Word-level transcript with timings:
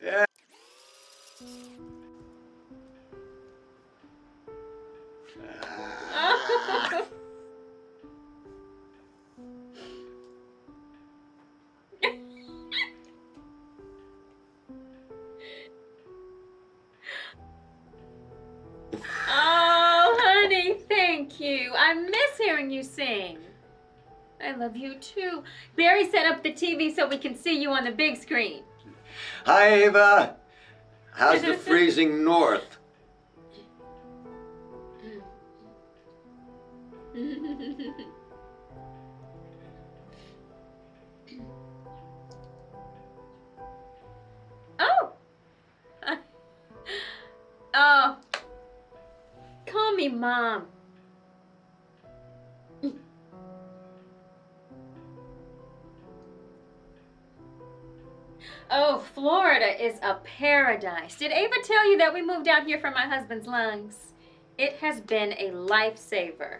Yeah. 0.00 0.24
oh, 19.28 20.16
honey, 20.20 20.74
thank 20.88 21.40
you. 21.40 21.72
I 21.76 21.94
miss 21.94 22.38
hearing 22.38 22.70
you 22.70 22.84
sing. 22.84 23.38
I 24.40 24.54
love 24.54 24.76
you 24.76 24.94
too. 24.94 25.42
Barry 25.76 26.08
set 26.08 26.26
up 26.26 26.44
the 26.44 26.52
TV 26.52 26.94
so 26.94 27.08
we 27.08 27.18
can 27.18 27.34
see 27.34 27.60
you 27.60 27.70
on 27.70 27.82
the 27.84 27.90
big 27.90 28.16
screen. 28.16 28.62
Hi, 29.48 29.84
Ava. 29.84 30.36
How's 31.12 31.40
the 31.48 31.54
freezing 31.54 32.22
north? 32.22 32.76
oh. 44.78 45.12
oh. 47.72 48.18
Call 49.64 49.94
me 49.94 50.08
mom. 50.08 50.66
Oh, 58.70 58.98
Florida 59.14 59.82
is 59.82 59.98
a 60.02 60.16
paradise. 60.16 61.16
Did 61.16 61.32
Ava 61.32 61.54
tell 61.64 61.90
you 61.90 61.96
that 61.98 62.12
we 62.12 62.22
moved 62.22 62.48
out 62.48 62.66
here 62.66 62.78
for 62.78 62.90
my 62.90 63.06
husband's 63.06 63.46
lungs? 63.46 64.12
It 64.58 64.74
has 64.74 65.00
been 65.00 65.32
a 65.34 65.50
lifesaver. 65.50 66.58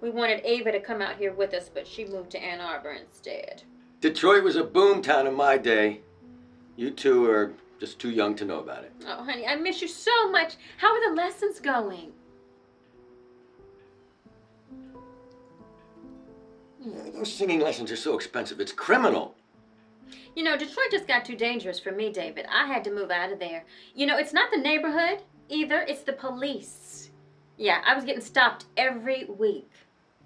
We 0.00 0.10
wanted 0.10 0.40
Ava 0.44 0.72
to 0.72 0.80
come 0.80 1.02
out 1.02 1.16
here 1.16 1.32
with 1.32 1.54
us, 1.54 1.70
but 1.72 1.86
she 1.86 2.04
moved 2.04 2.30
to 2.30 2.42
Ann 2.42 2.60
Arbor 2.60 2.92
instead. 2.92 3.62
Detroit 4.00 4.42
was 4.42 4.56
a 4.56 4.64
boom 4.64 5.02
town 5.02 5.26
in 5.26 5.34
my 5.34 5.58
day. 5.58 6.00
You 6.76 6.90
two 6.90 7.24
are 7.30 7.52
just 7.78 7.98
too 7.98 8.10
young 8.10 8.34
to 8.36 8.44
know 8.44 8.60
about 8.60 8.84
it. 8.84 8.92
Oh, 9.06 9.24
honey, 9.24 9.46
I 9.46 9.56
miss 9.56 9.82
you 9.82 9.88
so 9.88 10.30
much. 10.30 10.54
How 10.78 10.94
are 10.94 11.08
the 11.10 11.14
lessons 11.14 11.60
going? 11.60 12.12
Those 17.14 17.32
singing 17.32 17.60
lessons 17.60 17.92
are 17.92 17.96
so 17.96 18.14
expensive, 18.16 18.60
it's 18.60 18.72
criminal. 18.72 19.36
You 20.34 20.42
know, 20.42 20.56
Detroit 20.56 20.90
just 20.90 21.06
got 21.06 21.24
too 21.24 21.36
dangerous 21.36 21.78
for 21.78 21.92
me, 21.92 22.10
David. 22.10 22.46
I 22.50 22.66
had 22.66 22.84
to 22.84 22.90
move 22.90 23.10
out 23.10 23.32
of 23.32 23.38
there. 23.38 23.64
You 23.94 24.06
know, 24.06 24.16
it's 24.16 24.32
not 24.32 24.50
the 24.50 24.58
neighborhood 24.58 25.22
either, 25.48 25.82
it's 25.82 26.02
the 26.02 26.14
police. 26.14 27.10
Yeah, 27.58 27.82
I 27.86 27.94
was 27.94 28.04
getting 28.04 28.22
stopped 28.22 28.64
every 28.76 29.26
week. 29.26 29.70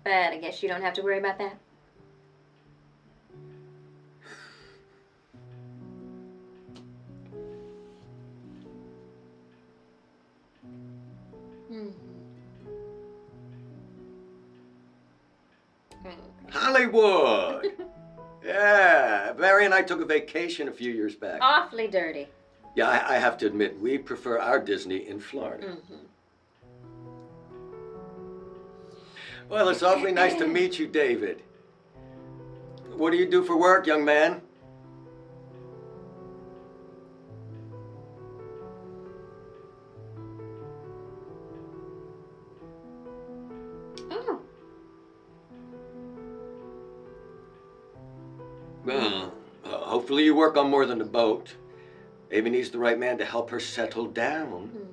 But 0.04 0.12
I 0.12 0.38
guess 0.38 0.62
you 0.62 0.68
don't 0.68 0.82
have 0.82 0.94
to 0.94 1.02
worry 1.02 1.18
about 1.18 1.38
that. 1.38 1.58
Hmm. 11.68 11.88
Hollywood! 16.48 17.72
yeah, 18.46 19.32
Barry 19.32 19.64
and 19.64 19.74
I 19.74 19.82
took 19.82 20.00
a 20.00 20.04
vacation 20.04 20.68
a 20.68 20.72
few 20.72 20.92
years 20.92 21.14
back. 21.14 21.40
Awfully 21.40 21.88
dirty. 21.88 22.28
Yeah, 22.74 22.88
I, 22.88 23.14
I 23.14 23.18
have 23.18 23.36
to 23.38 23.46
admit, 23.46 23.78
we 23.80 23.98
prefer 23.98 24.38
our 24.38 24.60
Disney 24.60 25.08
in 25.08 25.18
Florida. 25.18 25.66
Mm-hmm. 25.68 25.94
Well, 29.48 29.68
it's 29.68 29.82
awfully 29.82 30.12
nice 30.12 30.34
to 30.34 30.46
meet 30.46 30.78
you, 30.78 30.86
David. 30.86 31.42
What 32.96 33.12
do 33.12 33.16
you 33.16 33.26
do 33.26 33.44
for 33.44 33.56
work, 33.56 33.86
young 33.86 34.04
man? 34.04 34.42
Well, 48.86 49.32
uh, 49.64 49.68
hopefully 49.68 50.22
you 50.22 50.36
work 50.36 50.56
on 50.56 50.70
more 50.70 50.86
than 50.86 50.98
the 50.98 51.04
boat. 51.04 51.56
Ava 52.30 52.48
needs 52.48 52.70
the 52.70 52.78
right 52.78 52.96
man 52.96 53.18
to 53.18 53.24
help 53.24 53.50
her 53.50 53.58
settle 53.58 54.06
down. 54.06 54.70
Mhm. 54.72 54.92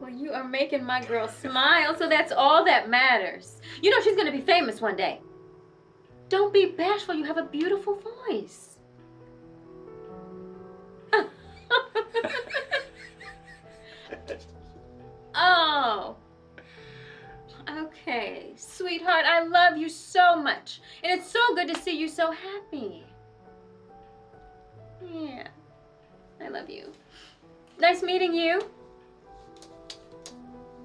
Well, 0.00 0.10
you 0.10 0.32
are 0.32 0.42
making 0.42 0.82
my 0.82 1.00
girl 1.04 1.28
smile, 1.28 1.96
so 1.96 2.08
that's 2.08 2.32
all 2.32 2.64
that 2.64 2.88
matters. 2.88 3.60
You 3.80 3.90
know 3.90 4.00
she's 4.00 4.16
gonna 4.16 4.32
be 4.32 4.40
famous 4.40 4.80
one 4.80 4.96
day. 4.96 5.20
Don't 6.28 6.52
be 6.52 6.72
bashful, 6.72 7.14
you 7.14 7.24
have 7.24 7.38
a 7.38 7.44
beautiful 7.44 7.94
voice. 8.26 8.73
oh. 15.34 16.16
Okay, 17.68 18.52
sweetheart, 18.56 19.24
I 19.26 19.44
love 19.44 19.76
you 19.78 19.88
so 19.88 20.36
much. 20.36 20.80
And 21.02 21.18
it's 21.18 21.30
so 21.30 21.40
good 21.54 21.68
to 21.68 21.80
see 21.80 21.98
you 21.98 22.08
so 22.08 22.30
happy. 22.30 23.04
Yeah. 25.02 25.48
I 26.40 26.48
love 26.48 26.68
you. 26.68 26.92
Nice 27.80 28.02
meeting 28.02 28.34
you. 28.34 28.60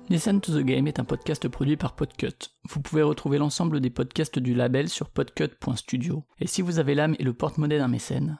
Listen 0.10 0.42
to 0.42 0.52
the 0.52 0.64
Game 0.64 0.88
est 0.88 1.00
un 1.00 1.04
podcast 1.04 1.48
produit 1.50 1.78
par 1.78 1.96
Podcut. 1.96 2.50
Vous 2.68 2.82
pouvez 2.82 3.04
retrouver 3.04 3.38
l'ensemble 3.38 3.80
des 3.80 3.92
podcasts 3.92 4.40
du 4.40 4.56
label 4.56 4.90
sur 4.90 5.10
podcut.studio. 5.10 6.24
Et 6.40 6.48
si 6.48 6.64
vous 6.64 6.80
avez 6.80 6.96
l'âme 6.96 7.16
et 7.20 7.24
le 7.24 7.34
porte-monnaie 7.34 7.78
d'un 7.78 7.88
mécène, 7.88 8.40